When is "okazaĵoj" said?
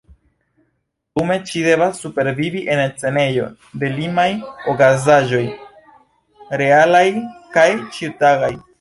4.75-5.45